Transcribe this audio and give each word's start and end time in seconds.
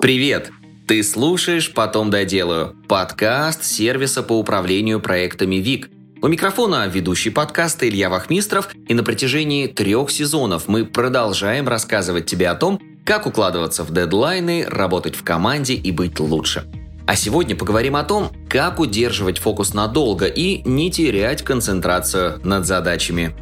Привет! 0.00 0.52
Ты 0.86 1.02
слушаешь 1.02 1.74
«Потом 1.74 2.08
доделаю»– 2.08 2.76
подкаст 2.88 3.64
сервиса 3.64 4.22
по 4.22 4.38
управлению 4.38 5.00
проектами 5.00 5.56
ВИК. 5.56 5.90
У 6.22 6.28
микрофона 6.28 6.86
ведущий 6.86 7.30
подкаста 7.30 7.88
Илья 7.88 8.08
Вахмистров, 8.08 8.68
и 8.86 8.94
на 8.94 9.02
протяжении 9.02 9.66
трех 9.66 10.12
сезонов 10.12 10.68
мы 10.68 10.84
продолжаем 10.84 11.66
рассказывать 11.66 12.26
тебе 12.26 12.48
о 12.48 12.54
том, 12.54 12.80
как 13.04 13.26
укладываться 13.26 13.82
в 13.82 13.92
дедлайны, 13.92 14.66
работать 14.68 15.16
в 15.16 15.24
команде 15.24 15.74
и 15.74 15.90
быть 15.90 16.20
лучше. 16.20 16.70
А 17.08 17.16
сегодня 17.16 17.56
поговорим 17.56 17.96
о 17.96 18.04
том, 18.04 18.30
как 18.48 18.78
удерживать 18.78 19.38
фокус 19.38 19.74
надолго 19.74 20.26
и 20.26 20.62
не 20.62 20.92
терять 20.92 21.42
концентрацию 21.42 22.40
над 22.44 22.66
задачами. 22.66 23.34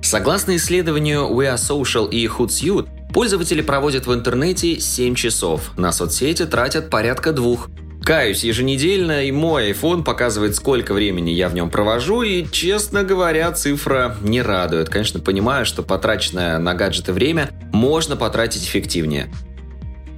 Согласно 0.00 0.54
исследованию 0.54 1.22
We 1.22 1.52
Are 1.52 1.56
Social 1.56 2.08
и 2.08 2.28
Hootsuite, 2.28 2.88
Пользователи 3.14 3.62
проводят 3.62 4.08
в 4.08 4.12
интернете 4.12 4.80
7 4.80 5.14
часов, 5.14 5.70
на 5.76 5.92
соцсети 5.92 6.46
тратят 6.46 6.90
порядка 6.90 7.32
двух. 7.32 7.68
Каюсь, 8.02 8.42
еженедельно 8.42 9.24
и 9.24 9.30
мой 9.30 9.70
iPhone 9.70 10.02
показывает, 10.02 10.56
сколько 10.56 10.92
времени 10.92 11.30
я 11.30 11.48
в 11.48 11.54
нем 11.54 11.70
провожу, 11.70 12.22
и, 12.22 12.44
честно 12.50 13.04
говоря, 13.04 13.52
цифра 13.52 14.16
не 14.20 14.42
радует. 14.42 14.88
Конечно, 14.88 15.20
понимаю, 15.20 15.64
что 15.64 15.84
потраченное 15.84 16.58
на 16.58 16.74
гаджеты 16.74 17.12
время 17.12 17.50
можно 17.72 18.16
потратить 18.16 18.64
эффективнее. 18.64 19.30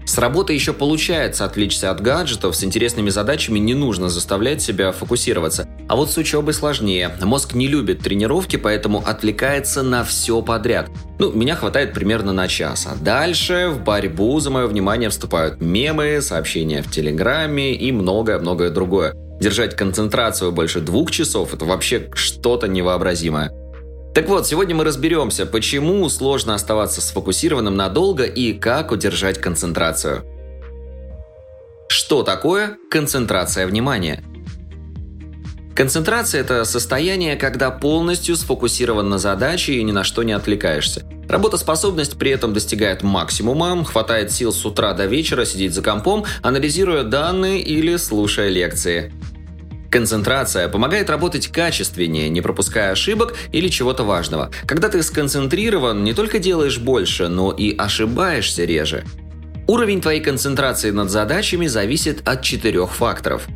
С 0.07 0.17
работы 0.17 0.55
еще 0.55 0.73
получается 0.73 1.45
отвлечься 1.45 1.91
от 1.91 2.01
гаджетов, 2.01 2.57
с 2.57 2.65
интересными 2.65 3.11
задачами 3.11 3.59
не 3.59 3.75
нужно 3.75 4.09
заставлять 4.09 4.63
себя 4.63 4.91
фокусироваться. 4.93 5.69
А 5.89 5.95
вот 5.95 6.11
с 6.11 6.17
учебой 6.17 6.53
сложнее. 6.53 7.13
Мозг 7.21 7.55
не 7.55 7.69
любит 7.69 8.01
тренировки, 8.01 8.57
поэтому 8.57 9.05
отвлекается 9.07 9.83
на 9.83 10.03
все 10.03 10.43
подряд. 10.43 10.89
Ну, 11.19 11.33
меня 11.33 11.55
хватает 11.55 11.93
примерно 11.93 12.33
на 12.33 12.49
час. 12.49 12.89
А 12.91 12.97
дальше 12.97 13.69
в 13.71 13.85
борьбу 13.85 14.41
за 14.41 14.51
мое 14.51 14.67
внимание 14.67 15.11
вступают 15.11 15.61
мемы, 15.61 16.21
сообщения 16.21 16.83
в 16.83 16.91
Телеграме 16.91 17.73
и 17.75 17.93
многое-многое 17.93 18.71
другое. 18.71 19.15
Держать 19.41 19.77
концентрацию 19.77 20.51
больше 20.51 20.81
двух 20.81 21.13
часов– 21.13 21.55
это 21.55 21.65
вообще 21.65 22.11
что-то 22.15 22.67
невообразимое. 22.67 23.53
Так 24.13 24.29
вот, 24.29 24.47
сегодня 24.47 24.75
мы 24.75 24.83
разберемся, 24.83 25.47
почему 25.47 26.09
сложно 26.09 26.55
оставаться 26.55 27.01
сфокусированным 27.01 27.77
надолго 27.77 28.25
и 28.25 28.55
как 28.55 28.91
удержать 28.91 29.39
концентрацию. 29.39 30.25
Что 31.89 32.23
такое 32.23 32.79
концентрация 32.91 33.67
внимания? 33.67 34.25
Концентрация– 35.77 36.41
это 36.43 36.65
состояние, 36.65 37.37
когда 37.37 37.71
полностью 37.71 38.35
сфокусирован 38.37 39.11
на 39.11 39.19
задаче 39.19 39.75
и 39.75 39.83
ни 39.83 39.93
на 39.93 40.05
что 40.05 40.23
не 40.23 40.33
отвлекаешься. 40.33 41.05
Работоспособность 41.29 42.17
при 42.17 42.31
этом 42.31 42.55
достигает 42.55 43.03
максимума, 43.03 43.85
хватает 43.85 44.33
сил 44.33 44.55
с 44.55 44.65
утра 44.65 44.95
до 44.95 45.05
вечера 45.05 45.45
сидеть 45.45 45.75
за 45.75 45.83
компом, 45.83 46.25
анализируя 46.41 47.03
данные 47.03 47.61
или 47.61 47.97
слушая 47.97 48.49
лекции. 48.49 49.13
Концентрация 49.91 50.71
помогает 50.71 51.11
работать 51.11 51.49
качественнее, 51.49 52.31
не 52.31 52.41
пропуская 52.41 52.93
ошибок 52.93 53.37
или 53.53 53.69
чего-то 53.69 54.03
важного. 54.03 54.51
Когда 54.65 54.89
ты 54.89 55.03
сконцентрирован, 55.03 56.05
не 56.05 56.15
только 56.15 56.39
делаешь 56.39 56.79
больше, 56.79 57.29
но 57.29 57.53
и 57.53 57.77
ошибаешься 57.77 58.65
реже. 58.65 59.05
Уровень 59.67 60.01
твоей 60.01 60.23
концентрации 60.23 60.91
над 60.91 61.11
задачами 61.11 61.67
зависит 61.67 62.27
от 62.27 62.41
четырех 62.41 62.95
факторов. 62.95 63.47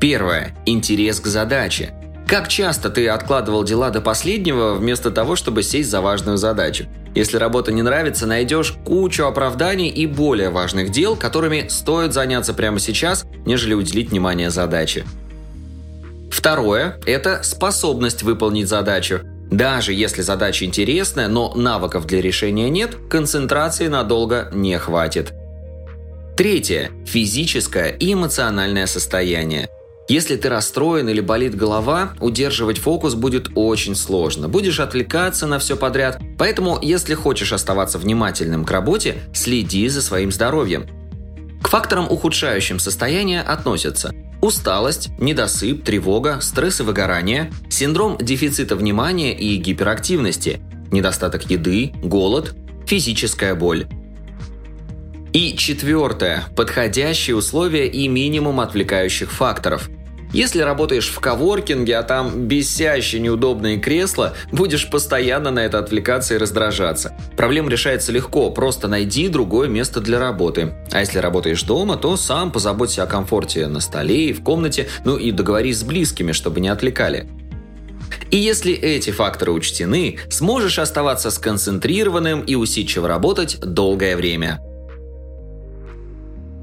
Первое. 0.00 0.54
Интерес 0.64 1.20
к 1.20 1.26
задаче. 1.26 1.92
Как 2.26 2.48
часто 2.48 2.88
ты 2.88 3.08
откладывал 3.08 3.64
дела 3.64 3.90
до 3.90 4.00
последнего, 4.00 4.74
вместо 4.74 5.10
того, 5.10 5.36
чтобы 5.36 5.62
сесть 5.62 5.90
за 5.90 6.00
важную 6.00 6.38
задачу? 6.38 6.86
Если 7.14 7.36
работа 7.36 7.72
не 7.72 7.82
нравится, 7.82 8.26
найдешь 8.26 8.76
кучу 8.84 9.24
оправданий 9.24 9.88
и 9.88 10.06
более 10.06 10.48
важных 10.48 10.90
дел, 10.90 11.16
которыми 11.16 11.66
стоит 11.68 12.14
заняться 12.14 12.54
прямо 12.54 12.78
сейчас, 12.78 13.26
нежели 13.44 13.74
уделить 13.74 14.10
внимание 14.10 14.50
задаче. 14.50 15.04
Второе– 16.30 16.98
это 17.06 17.42
способность 17.42 18.22
выполнить 18.22 18.68
задачу. 18.68 19.20
Даже 19.50 19.92
если 19.92 20.22
задача 20.22 20.64
интересная, 20.64 21.26
но 21.26 21.52
навыков 21.54 22.06
для 22.06 22.22
решения 22.22 22.70
нет, 22.70 22.94
концентрации 23.10 23.88
надолго 23.88 24.48
не 24.52 24.78
хватит. 24.78 25.32
Третье– 26.36 26.92
физическое 27.06 27.90
и 27.90 28.14
эмоциональное 28.14 28.86
состояние– 28.86 29.68
если 30.10 30.34
ты 30.34 30.48
расстроен 30.48 31.08
или 31.08 31.20
болит 31.20 31.54
голова, 31.54 32.14
удерживать 32.18 32.78
фокус 32.78 33.14
будет 33.14 33.50
очень 33.54 33.94
сложно. 33.94 34.48
Будешь 34.48 34.80
отвлекаться 34.80 35.46
на 35.46 35.60
все 35.60 35.76
подряд. 35.76 36.20
Поэтому, 36.36 36.80
если 36.82 37.14
хочешь 37.14 37.52
оставаться 37.52 37.96
внимательным 37.96 38.64
к 38.64 38.70
работе, 38.72 39.18
следи 39.32 39.86
за 39.88 40.02
своим 40.02 40.32
здоровьем. 40.32 40.88
К 41.62 41.68
факторам, 41.68 42.10
ухудшающим 42.10 42.80
состояние, 42.80 43.40
относятся 43.40 44.12
усталость, 44.40 45.10
недосып, 45.20 45.84
тревога, 45.84 46.40
стресс 46.40 46.80
и 46.80 46.82
выгорание, 46.82 47.52
синдром 47.68 48.18
дефицита 48.18 48.74
внимания 48.74 49.32
и 49.38 49.54
гиперактивности, 49.58 50.60
недостаток 50.90 51.48
еды, 51.48 51.92
голод, 52.02 52.56
физическая 52.84 53.54
боль. 53.54 53.86
И 55.32 55.56
четвертое– 55.56 56.46
подходящие 56.56 57.36
условия 57.36 57.86
и 57.86 58.08
минимум 58.08 58.58
отвлекающих 58.58 59.30
факторов– 59.30 59.88
если 60.32 60.60
работаешь 60.60 61.08
в 61.08 61.18
коворкинге, 61.18 61.96
а 61.96 62.02
там 62.02 62.46
бесящие 62.46 63.20
неудобные 63.20 63.78
кресла, 63.78 64.34
будешь 64.52 64.88
постоянно 64.88 65.50
на 65.50 65.60
это 65.60 65.78
отвлекаться 65.78 66.34
и 66.34 66.38
раздражаться. 66.38 67.14
Проблема 67.36 67.70
решается 67.70 68.12
легко, 68.12 68.50
просто 68.50 68.88
найди 68.88 69.28
другое 69.28 69.68
место 69.68 70.00
для 70.00 70.18
работы. 70.18 70.74
А 70.92 71.00
если 71.00 71.18
работаешь 71.18 71.62
дома, 71.62 71.96
то 71.96 72.16
сам 72.16 72.52
позаботься 72.52 73.02
о 73.02 73.06
комфорте 73.06 73.66
на 73.66 73.80
столе 73.80 74.30
и 74.30 74.32
в 74.32 74.42
комнате, 74.42 74.88
ну 75.04 75.16
и 75.16 75.32
договорись 75.32 75.78
с 75.78 75.84
близкими, 75.84 76.32
чтобы 76.32 76.60
не 76.60 76.68
отвлекали. 76.68 77.28
И 78.30 78.36
если 78.36 78.72
эти 78.72 79.10
факторы 79.10 79.52
учтены, 79.52 80.18
сможешь 80.28 80.78
оставаться 80.78 81.30
сконцентрированным 81.30 82.42
и 82.42 82.54
усидчиво 82.54 83.08
работать 83.08 83.58
долгое 83.60 84.16
время. 84.16 84.60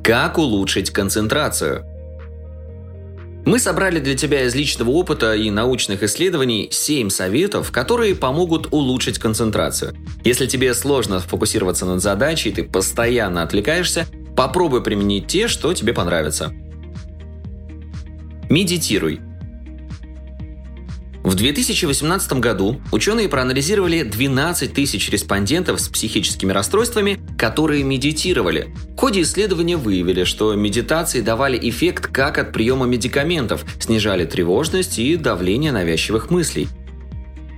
Как 0.04 0.38
улучшить 0.38 0.92
концентрацию? 0.92 1.86
Мы 3.48 3.60
собрали 3.60 4.00
для 4.00 4.14
тебя 4.14 4.44
из 4.44 4.56
личного 4.56 4.90
опыта 4.90 5.34
и 5.34 5.50
научных 5.50 6.04
исследований 6.04 6.68
7 6.70 7.10
советов, 7.10 7.72
которые 7.72 8.14
помогут 8.14 8.68
улучшить 8.72 9.20
концентрацию. 9.20 9.96
Если 10.26 10.48
тебе 10.48 10.74
сложно 10.74 11.22
фокусироваться 11.22 11.86
над 11.86 12.02
задачей, 12.02 12.52
ты 12.52 12.66
постоянно 12.66 13.44
отвлекаешься, 13.44 14.06
попробуй 14.36 14.84
применить 14.84 15.28
те, 15.28 15.48
что 15.48 15.74
тебе 15.74 15.94
понравятся. 15.94 16.52
Медитируй. 18.50 19.22
В 21.28 21.36
2018 21.36 22.40
году 22.40 22.80
ученые 22.94 23.28
проанализировали 23.28 24.04
12 24.04 24.72
тысяч 24.72 25.10
респондентов 25.10 25.82
с 25.82 25.90
психическими 25.90 26.54
расстройствами, 26.54 27.20
которые 27.38 27.84
медитировали. 27.84 28.74
В 28.96 28.98
ходе 28.98 29.24
исследования 29.24 29.76
выявили, 29.76 30.24
что 30.24 30.56
медитации 30.56 31.20
давали 31.20 31.60
эффект 31.70 32.08
как 32.08 32.38
от 32.38 32.54
приема 32.54 32.86
медикаментов, 32.86 33.66
снижали 33.78 34.24
тревожность 34.24 35.00
и 35.00 35.18
давление 35.18 35.74
навязчивых 35.74 36.32
мыслей. 36.32 36.70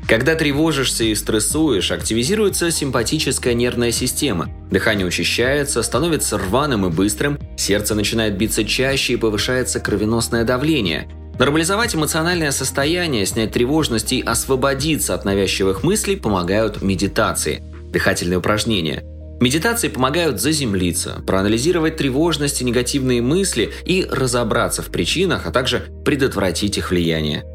Когда 0.08 0.34
тревожишься 0.34 1.04
и 1.04 1.14
стрессуешь, 1.14 1.92
активизируется 1.92 2.72
симпатическая 2.72 3.54
нервная 3.54 3.92
система. 3.92 4.50
Дыхание 4.72 5.06
учащается, 5.06 5.84
становится 5.84 6.40
рваным 6.40 6.88
и 6.88 6.90
быстрым, 6.90 7.38
сердце 7.56 7.94
начинает 7.94 8.36
биться 8.36 8.66
чаще 8.66 9.14
и 9.14 9.18
повышается 9.18 9.80
кровеносное 9.80 10.44
давление– 10.44 11.08
Нормализовать 11.40 11.96
эмоциональное 11.96 12.52
состояние, 12.52 13.26
снять 13.26 13.54
тревожность 13.54 14.12
и 14.12 14.22
освободиться 14.22 15.14
от 15.14 15.24
навязчивых 15.24 15.84
мыслей 15.84 16.18
помогают 16.18 16.82
медитации, 16.82 17.64
дыхательные 17.94 18.40
упражнения. 18.40 19.04
Медитации 19.40 19.88
помогают 19.88 20.42
заземлиться, 20.42 21.24
проанализировать 21.26 21.96
тревожность 21.96 22.62
и 22.62 22.66
негативные 22.66 23.22
мысли 23.22 23.72
и 23.86 24.06
разобраться 24.12 24.82
в 24.82 24.88
причинах, 24.88 25.48
а 25.48 25.52
также 25.52 25.86
предотвратить 26.04 26.78
их 26.78 26.92
влияние. 26.92 27.46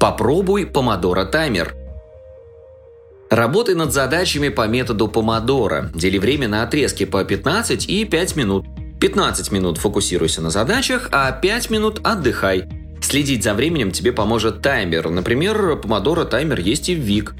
Попробуй 0.00 0.66
помодоро 0.66 1.26
таймер. 1.26 1.76
Работай 3.30 3.76
над 3.76 3.92
задачами 3.92 4.48
по 4.48 4.66
методу 4.66 5.06
помодоро. 5.06 5.92
Дели 5.94 6.18
время 6.18 6.48
на 6.48 6.64
отрезки 6.64 7.04
по 7.04 7.22
15 7.24 7.88
и 7.88 8.04
5 8.04 8.36
минут. 8.36 8.66
15 9.00 9.52
минут 9.52 9.78
фокусируйся 9.78 10.40
на 10.40 10.50
задачах, 10.50 11.08
а 11.12 11.30
5 11.32 11.70
минут 11.70 12.00
отдыхай. 12.02 12.64
Следить 13.02 13.44
за 13.44 13.54
временем 13.54 13.92
тебе 13.92 14.12
поможет 14.12 14.62
таймер. 14.62 15.10
Например, 15.10 15.76
помодоро 15.76 16.24
таймер 16.24 16.60
есть 16.60 16.88
и 16.88 16.94
в 16.94 16.98
ВИК. 16.98 17.34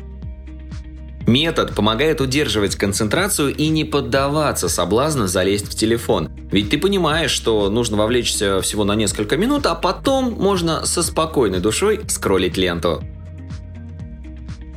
Метод 1.26 1.74
помогает 1.74 2.20
удерживать 2.20 2.76
концентрацию 2.76 3.52
и 3.52 3.66
не 3.68 3.84
поддаваться 3.84 4.68
соблазну 4.68 5.26
залезть 5.26 5.66
в 5.68 5.74
телефон. 5.74 6.30
Ведь 6.52 6.70
ты 6.70 6.78
понимаешь, 6.78 7.32
что 7.32 7.68
нужно 7.68 7.96
вовлечься 7.96 8.60
всего 8.60 8.84
на 8.84 8.94
несколько 8.94 9.36
минут, 9.36 9.66
а 9.66 9.74
потом 9.74 10.36
можно 10.38 10.86
со 10.86 11.02
спокойной 11.02 11.58
душой 11.58 12.00
скроллить 12.06 12.56
ленту. 12.56 13.02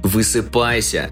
Высыпайся. 0.02 1.12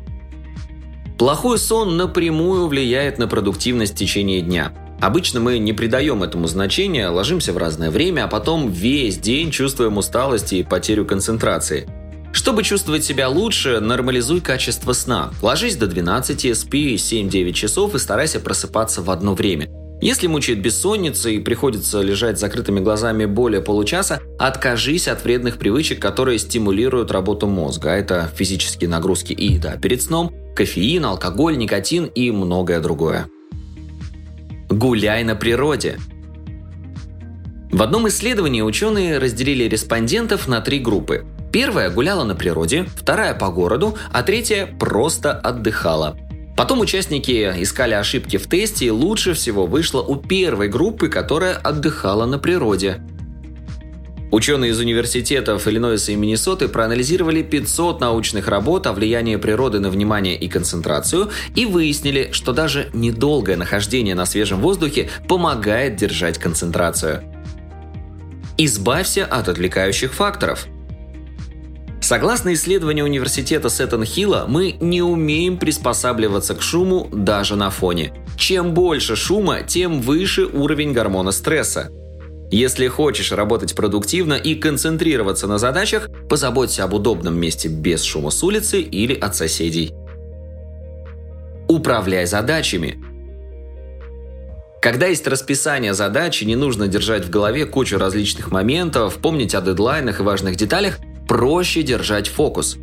Плохой 1.19 1.59
сон 1.59 1.97
напрямую 1.97 2.67
влияет 2.67 3.19
на 3.19 3.27
продуктивность 3.27 3.93
в 3.93 3.97
течение 3.97 4.41
дня. 4.41 4.73
Обычно 4.99 5.39
мы 5.39 5.59
не 5.59 5.73
придаем 5.73 6.23
этому 6.23 6.47
значения, 6.47 7.09
ложимся 7.09 7.53
в 7.53 7.57
разное 7.57 7.91
время, 7.91 8.25
а 8.25 8.27
потом 8.27 8.71
весь 8.71 9.17
день 9.17 9.51
чувствуем 9.51 9.97
усталость 9.97 10.53
и 10.53 10.63
потерю 10.63 11.05
концентрации. 11.05 11.87
Чтобы 12.33 12.63
чувствовать 12.63 13.03
себя 13.03 13.29
лучше, 13.29 13.79
нормализуй 13.79 14.41
качество 14.41 14.93
сна. 14.93 15.31
Ложись 15.41 15.75
до 15.75 15.87
12, 15.87 16.57
спи 16.57 16.95
7-9 16.95 17.53
часов 17.53 17.95
и 17.95 17.99
старайся 17.99 18.39
просыпаться 18.39 19.01
в 19.01 19.09
одно 19.09 19.33
время. 19.33 19.69
Если 20.01 20.27
мучает 20.27 20.61
бессонница 20.61 21.29
и 21.29 21.39
приходится 21.39 22.01
лежать 22.01 22.37
с 22.37 22.41
закрытыми 22.41 22.79
глазами 22.79 23.25
более 23.25 23.61
получаса, 23.61 24.19
откажись 24.37 25.07
от 25.07 25.23
вредных 25.23 25.57
привычек, 25.57 25.99
которые 25.99 26.37
стимулируют 26.37 27.09
работу 27.09 27.47
мозга. 27.47 27.89
Это 27.89 28.29
физические 28.35 28.89
нагрузки 28.89 29.33
и 29.33 29.53
еда 29.53 29.75
перед 29.77 30.03
сном, 30.03 30.31
кофеин, 30.55 31.05
алкоголь, 31.05 31.57
никотин 31.57 32.05
и 32.05 32.29
многое 32.29 32.79
другое. 32.79 33.27
Гуляй 34.77 35.23
на 35.23 35.35
природе. 35.35 35.97
В 37.71 37.81
одном 37.81 38.07
исследовании 38.09 38.61
ученые 38.61 39.17
разделили 39.17 39.63
респондентов 39.63 40.47
на 40.47 40.61
три 40.61 40.77
группы. 40.77 41.25
Первая 41.51 41.89
гуляла 41.89 42.23
на 42.23 42.35
природе, 42.35 42.85
вторая 42.95 43.33
по 43.33 43.49
городу, 43.49 43.97
а 44.11 44.21
третья 44.21 44.67
просто 44.67 45.31
отдыхала– 45.33 46.15
Потом 46.57 46.79
участники 46.79 47.53
искали 47.61 47.93
ошибки 47.93 48.37
в 48.37 48.47
тесте, 48.47 48.87
и 48.87 48.89
лучше 48.89 49.35
всего 49.35 49.67
вышло 49.67 50.01
у 50.01 50.15
первой 50.15 50.69
группы, 50.69 51.07
которая 51.07 51.53
отдыхала 51.53 52.25
на 52.25 52.39
природе. 52.39 52.99
Ученые 54.31 54.71
из 54.71 54.79
университетов 54.79 55.67
Иллинойса 55.67 56.11
и 56.11 56.15
Миннесоты 56.15 56.67
проанализировали 56.67 57.41
500 57.41 58.01
научных 58.01 58.47
работ 58.47 58.85
о 58.87 58.93
влиянии 58.93 59.37
природы 59.37 59.79
на 59.79 59.89
внимание 59.89 60.37
и 60.37 60.49
концентрацию 60.49 61.29
и 61.55 61.65
выяснили, 61.65 62.29
что 62.31 62.51
даже 62.51 62.89
недолгое 62.93 63.55
нахождение 63.55 64.15
на 64.15 64.25
свежем 64.25 64.59
воздухе 64.59 65.09
помогает 65.27 65.95
держать 65.95 66.37
концентрацию. 66.37 67.23
Избавься 68.57 69.25
от 69.25 69.47
отвлекающих 69.49 70.13
факторов– 70.13 70.67
Согласно 72.07 72.53
исследованию 72.53 73.03
университета 73.03 73.67
Сеттон-Хилла, 73.67 74.45
мы 74.47 74.77
не 74.79 75.01
умеем 75.01 75.57
приспосабливаться 75.57 76.55
к 76.55 76.61
шуму 76.61 77.09
даже 77.11 77.57
на 77.57 77.69
фоне. 77.69 78.13
Чем 78.37 78.73
больше 78.73 79.17
шума, 79.17 79.63
тем 79.63 79.99
выше 79.99 80.45
уровень 80.45 80.93
гормона 80.93 81.31
стресса. 81.31 81.91
Если 82.49 82.87
хочешь 82.87 83.33
работать 83.33 83.75
продуктивно 83.75 84.33
и 84.33 84.55
концентрироваться 84.55 85.47
на 85.47 85.57
задачах, 85.57 86.09
позаботься 86.29 86.85
об 86.85 86.93
удобном 86.93 87.37
месте 87.37 87.67
без 87.67 88.03
шума 88.03 88.29
с 88.29 88.41
улицы 88.41 88.79
или 88.79 89.13
от 89.13 89.35
соседей. 89.35 89.93
Управляй 91.67 92.25
задачами. 92.25 93.03
Когда 94.81 95.07
есть 95.07 95.27
расписание 95.27 95.93
задач 95.93 96.41
и 96.41 96.45
не 96.45 96.55
нужно 96.55 96.87
держать 96.87 97.25
в 97.25 97.29
голове 97.29 97.65
кучу 97.65 97.97
различных 97.97 98.51
моментов, 98.51 99.15
помнить 99.15 99.53
о 99.53 99.61
дедлайнах 99.61 100.21
и 100.21 100.23
важных 100.23 100.55
деталях, 100.55 100.99
проще 101.27 101.83
держать 101.83 102.29
фокус. 102.29 102.77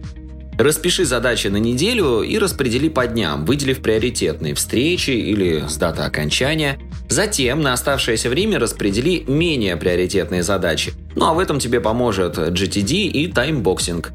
Распиши 0.59 1.07
задачи 1.07 1.47
на 1.47 1.57
неделю 1.57 2.21
и 2.21 2.37
распредели 2.37 2.91
по 2.91 3.07
дням, 3.07 3.47
выделив 3.47 3.81
приоритетные 3.81 4.55
встречи 4.55 5.11
или 5.11 5.65
с 5.67 5.77
датой 5.77 6.03
окончания. 6.03 6.79
Затем 7.15 7.61
на 7.61 7.75
оставшееся 7.75 8.29
время 8.29 8.59
распредели 8.59 9.23
менее 9.29 9.77
приоритетные 9.77 10.43
задачи. 10.43 10.95
Ну 11.15 11.27
а 11.27 11.33
в 11.33 11.39
этом 11.39 11.61
тебе 11.61 11.81
поможет 11.81 12.37
GTD 12.39 13.07
и 13.07 13.29
таймбоксинг. 13.29 14.11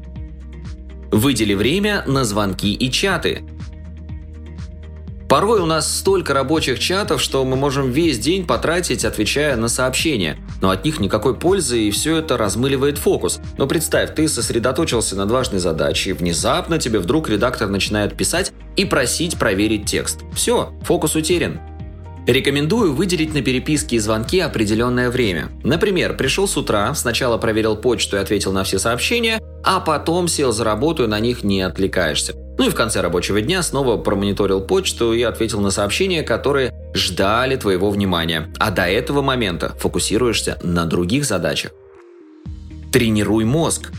Выдели 1.10 1.54
время 1.54 2.04
на 2.06 2.24
звонки 2.24 2.74
и 2.74 2.90
чаты. 2.90 3.40
Порой 5.30 5.60
у 5.60 5.66
нас 5.66 5.90
столько 5.90 6.34
рабочих 6.34 6.78
чатов, 6.78 7.22
что 7.22 7.42
мы 7.46 7.56
можем 7.56 7.90
весь 7.90 8.18
день 8.18 8.46
потратить, 8.46 9.06
отвечая 9.06 9.56
на 9.56 9.68
сообщения. 9.68 10.36
Но 10.60 10.68
от 10.68 10.84
них 10.84 11.00
никакой 11.00 11.34
пользы, 11.34 11.80
и 11.80 11.90
все 11.90 12.18
это 12.18 12.36
размыливает 12.36 12.98
фокус. 12.98 13.40
Но 13.56 13.66
представь, 13.66 14.14
ты 14.14 14.28
сосредоточился 14.28 15.16
над 15.16 15.30
важной 15.30 15.60
задачей, 15.60 16.10
и 16.10 16.12
внезапно 16.12 16.78
тебе 16.78 16.98
вдруг 16.98 17.30
редактор 17.30 17.70
начинает 17.70 18.14
писать 18.14 18.52
и 18.76 18.84
просить 18.84 19.38
проверить 19.38 19.86
текст. 19.86 20.20
Все, 20.34 20.74
фокус 20.82 21.14
утерян. 21.14 21.60
Рекомендую 22.26 22.92
выделить 22.92 23.34
на 23.34 23.42
переписки 23.42 23.94
и 23.94 23.98
звонки 23.98 24.40
определенное 24.40 25.10
время. 25.10 25.48
Например, 25.64 26.16
пришел 26.16 26.46
с 26.46 26.56
утра, 26.56 26.94
сначала 26.94 27.38
проверил 27.38 27.76
почту 27.76 28.16
и 28.16 28.20
ответил 28.20 28.52
на 28.52 28.62
все 28.62 28.78
сообщения, 28.78 29.40
а 29.64 29.80
потом 29.80 30.28
сел 30.28 30.52
за 30.52 30.64
работу 30.64 31.04
и 31.04 31.06
на 31.06 31.18
них 31.18 31.42
не 31.42 31.62
отвлекаешься. 31.62 32.34
Ну 32.58 32.66
и 32.66 32.70
в 32.70 32.74
конце 32.74 33.00
рабочего 33.00 33.40
дня 33.40 33.62
снова 33.62 33.96
промониторил 33.96 34.60
почту 34.60 35.14
и 35.14 35.22
ответил 35.22 35.60
на 35.60 35.70
сообщения, 35.70 36.22
которые 36.22 36.74
ждали 36.94 37.56
твоего 37.56 37.90
внимания. 37.90 38.52
А 38.58 38.70
до 38.70 38.82
этого 38.82 39.22
момента 39.22 39.74
фокусируешься 39.78 40.58
на 40.62 40.84
других 40.84 41.24
задачах. 41.24 41.72
Тренируй 42.92 43.44
мозг. 43.44 43.90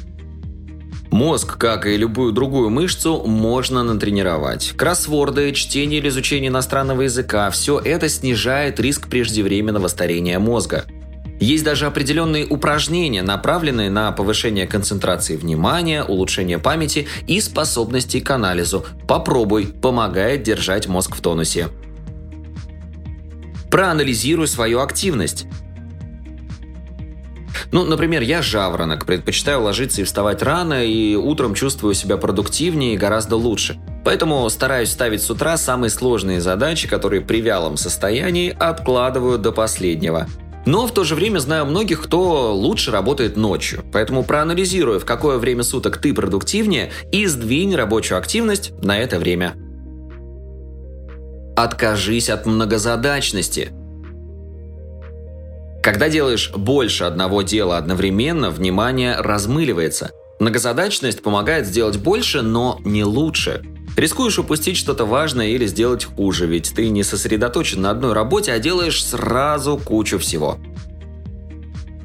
Мозг, 1.11 1.57
как 1.57 1.85
и 1.85 1.97
любую 1.97 2.31
другую 2.31 2.69
мышцу, 2.69 3.21
можно 3.25 3.83
натренировать. 3.83 4.73
Кроссворды, 4.77 5.51
чтение 5.51 5.99
или 5.99 6.07
изучение 6.07 6.47
иностранного 6.47 7.01
языка– 7.01 7.49
все 7.51 7.79
это 7.79 8.09
снижает 8.09 8.79
риск 8.79 9.09
преждевременного 9.09 9.87
старения 9.87 10.39
мозга– 10.39 10.85
есть 11.41 11.63
даже 11.63 11.87
определенные 11.87 12.45
упражнения, 12.45 13.23
направленные 13.23 13.89
на 13.89 14.11
повышение 14.11 14.67
концентрации 14.67 15.35
внимания, 15.35 16.03
улучшение 16.03 16.59
памяти 16.59 17.07
и 17.25 17.41
способностей 17.41 18.21
к 18.21 18.29
анализу. 18.29 18.85
Попробуй, 19.07 19.65
помогает 19.65 20.43
держать 20.43 20.87
мозг 20.87 21.15
в 21.15 21.21
тонусе. 21.21 21.69
Проанализируй 23.71 24.47
свою 24.47 24.81
активность. 24.81 25.47
Ну, 27.71 27.85
например, 27.85 28.21
я 28.21 28.41
жаворонок, 28.41 29.05
предпочитаю 29.05 29.61
ложиться 29.61 30.01
и 30.01 30.03
вставать 30.03 30.41
рано, 30.43 30.85
и 30.85 31.15
утром 31.15 31.53
чувствую 31.53 31.93
себя 31.93 32.17
продуктивнее 32.17 32.93
и 32.93 32.97
гораздо 32.97 33.35
лучше. 33.35 33.79
Поэтому 34.03 34.49
стараюсь 34.49 34.91
ставить 34.91 35.21
с 35.21 35.29
утра 35.29 35.57
самые 35.57 35.89
сложные 35.89 36.41
задачи, 36.41 36.87
которые 36.87 37.21
при 37.21 37.41
вялом 37.41 37.77
состоянии 37.77 38.55
откладываю 38.57 39.37
до 39.37 39.51
последнего. 39.51 40.27
Но 40.65 40.85
в 40.85 40.93
то 40.93 41.03
же 41.03 41.15
время 41.15 41.39
знаю 41.39 41.65
многих, 41.65 42.03
кто 42.03 42.53
лучше 42.53 42.91
работает 42.91 43.35
ночью. 43.35 43.83
Поэтому 43.91 44.23
проанализируй, 44.23 44.99
в 44.99 45.05
какое 45.05 45.37
время 45.37 45.63
суток 45.63 45.97
ты 45.97 46.13
продуктивнее, 46.13 46.91
и 47.11 47.25
сдвинь 47.25 47.75
рабочую 47.75 48.17
активность 48.17 48.71
на 48.83 48.99
это 48.99 49.17
время. 49.17 49.55
Откажись 51.55 52.29
от 52.29 52.45
многозадачности. 52.45 53.71
Когда 55.81 56.09
делаешь 56.09 56.51
больше 56.55 57.05
одного 57.05 57.41
дела 57.41 57.77
одновременно, 57.77 58.51
внимание 58.51 59.15
размыливается. 59.17 60.11
Многозадачность 60.39 61.23
помогает 61.23 61.65
сделать 61.65 61.97
больше, 61.97 62.43
но 62.43 62.79
не 62.85 63.03
лучше. 63.03 63.63
Рискуешь 63.97 64.37
упустить 64.39 64.77
что-то 64.77 65.05
важное 65.05 65.47
или 65.47 65.65
сделать 65.65 66.05
хуже, 66.05 66.45
ведь 66.45 66.73
ты 66.75 66.89
не 66.89 67.03
сосредоточен 67.03 67.81
на 67.81 67.89
одной 67.89 68.13
работе, 68.13 68.53
а 68.53 68.59
делаешь 68.59 69.03
сразу 69.03 69.77
кучу 69.77 70.19
всего. 70.19 70.57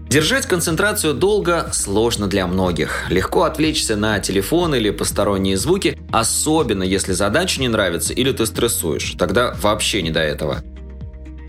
Держать 0.08 0.46
концентрацию 0.46 1.14
долго 1.14 1.68
сложно 1.72 2.28
для 2.28 2.46
многих. 2.46 3.10
Легко 3.10 3.42
отвлечься 3.42 3.96
на 3.96 4.20
телефон 4.20 4.74
или 4.74 4.90
посторонние 4.90 5.56
звуки, 5.58 5.98
особенно 6.10 6.82
если 6.82 7.12
задача 7.12 7.60
не 7.60 7.68
нравится 7.68 8.14
или 8.14 8.32
ты 8.32 8.46
стрессуешь. 8.46 9.14
Тогда 9.18 9.54
вообще 9.60 10.02
не 10.02 10.10
до 10.10 10.20
этого. 10.20 10.62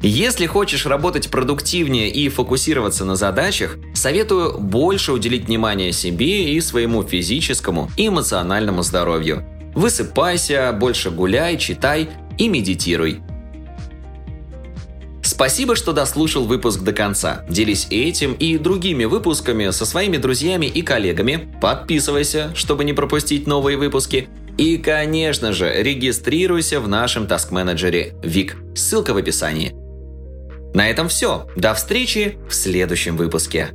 Если 0.01 0.45
хочешь 0.45 0.85
работать 0.85 1.29
продуктивнее 1.29 2.09
и 2.09 2.29
фокусироваться 2.29 3.03
на 3.03 3.15
задачах, 3.15 3.77
советую 3.95 4.59
больше 4.59 5.11
уделить 5.11 5.45
внимание 5.47 5.91
себе 5.91 6.53
и 6.53 6.61
своему 6.61 7.03
физическому 7.03 7.89
и 7.97 8.07
эмоциональному 8.07 8.83
здоровью. 8.83 9.43
Высыпайся, 9.73 10.71
больше 10.73 11.09
гуляй, 11.09 11.57
читай 11.57 12.09
и 12.37 12.47
медитируй. 12.47 13.21
Спасибо, 15.23 15.75
что 15.75 15.93
дослушал 15.93 16.45
выпуск 16.45 16.81
до 16.81 16.93
конца. 16.93 17.45
Делись 17.49 17.87
этим 17.89 18.33
и 18.33 18.57
другими 18.57 19.05
выпусками 19.05 19.69
со 19.71 19.85
своими 19.85 20.17
друзьями 20.17 20.67
и 20.67 20.81
коллегами. 20.81 21.53
Подписывайся, 21.61 22.51
чтобы 22.55 22.85
не 22.85 22.93
пропустить 22.93 23.45
новые 23.45 23.77
выпуски. 23.77 24.29
И, 24.57 24.77
конечно 24.77 25.53
же, 25.53 25.71
регистрируйся 25.83 26.79
в 26.79 26.87
нашем 26.87 27.27
таск-менеджере 27.27 28.15
ВИК. 28.23 28.57
Ссылка 28.75 29.13
в 29.13 29.17
описании. 29.17 29.86
На 30.73 30.89
этом 30.89 31.07
все. 31.07 31.47
До 31.55 31.73
встречи 31.73 32.37
в 32.49 32.53
следующем 32.53 33.17
выпуске. 33.17 33.69